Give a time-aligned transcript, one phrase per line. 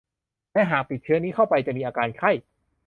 [0.53, 2.31] และหากติดเชื้อนี้เข้าไปจะมีอาการไข้